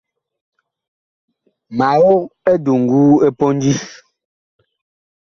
Ma 1.77 1.87
og 2.07 2.17
eduŋgu 2.51 3.01
ɛ 3.25 3.27
pondi. 3.37 3.73